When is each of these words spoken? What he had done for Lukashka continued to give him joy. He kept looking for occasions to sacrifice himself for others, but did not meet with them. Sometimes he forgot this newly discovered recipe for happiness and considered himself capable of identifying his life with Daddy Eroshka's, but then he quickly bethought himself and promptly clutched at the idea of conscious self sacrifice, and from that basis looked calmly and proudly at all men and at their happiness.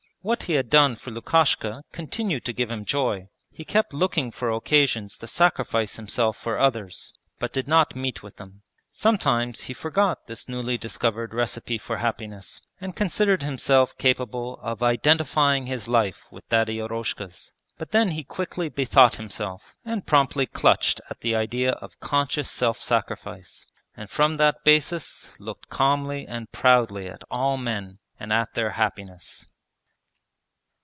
What 0.23 0.43
he 0.43 0.53
had 0.53 0.69
done 0.69 0.97
for 0.97 1.09
Lukashka 1.09 1.81
continued 1.91 2.45
to 2.45 2.53
give 2.53 2.69
him 2.69 2.85
joy. 2.85 3.29
He 3.49 3.65
kept 3.65 3.91
looking 3.91 4.29
for 4.29 4.51
occasions 4.51 5.17
to 5.17 5.25
sacrifice 5.25 5.95
himself 5.95 6.37
for 6.37 6.59
others, 6.59 7.11
but 7.39 7.51
did 7.53 7.67
not 7.67 7.95
meet 7.95 8.21
with 8.21 8.35
them. 8.35 8.61
Sometimes 8.91 9.61
he 9.61 9.73
forgot 9.73 10.27
this 10.27 10.47
newly 10.47 10.77
discovered 10.77 11.33
recipe 11.33 11.79
for 11.79 11.97
happiness 11.97 12.61
and 12.79 12.95
considered 12.95 13.41
himself 13.41 13.97
capable 13.97 14.59
of 14.61 14.83
identifying 14.83 15.65
his 15.65 15.87
life 15.87 16.27
with 16.29 16.47
Daddy 16.49 16.77
Eroshka's, 16.77 17.51
but 17.79 17.89
then 17.89 18.09
he 18.09 18.23
quickly 18.23 18.69
bethought 18.69 19.15
himself 19.15 19.73
and 19.83 20.05
promptly 20.05 20.45
clutched 20.45 21.01
at 21.09 21.21
the 21.21 21.35
idea 21.35 21.71
of 21.71 21.99
conscious 21.99 22.47
self 22.51 22.79
sacrifice, 22.79 23.65
and 23.97 24.11
from 24.11 24.37
that 24.37 24.63
basis 24.63 25.35
looked 25.39 25.69
calmly 25.69 26.27
and 26.27 26.51
proudly 26.51 27.07
at 27.09 27.23
all 27.31 27.57
men 27.57 27.97
and 28.19 28.31
at 28.31 28.53
their 28.53 28.73
happiness. 28.73 29.47